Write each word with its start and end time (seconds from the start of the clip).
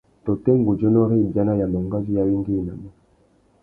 Tôtê 0.25 0.51
ngudzénô 0.59 1.01
râ 1.09 1.15
ibiana 1.25 1.53
ya 1.59 1.67
mangazú 1.73 2.11
i 2.13 2.19
awéngüéwinamú? 2.21 2.89